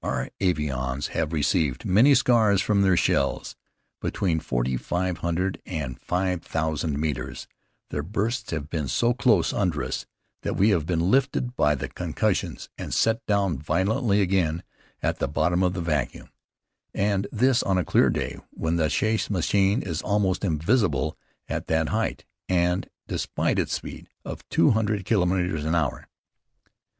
[0.03, 3.55] Our avions have received many scars from their shells.
[4.01, 7.47] Between forty five hundred and five thousand metres,
[7.91, 10.07] their bursts have been so close under us
[10.41, 14.63] that we have been lifted by the concussions and set down violently again
[15.03, 16.31] at the bottom of the vacuum;
[16.95, 21.15] and this on a clear day when a chasse machine is almost invisible
[21.47, 26.07] at that height, and despite its speed of two hundred kilometres an hour.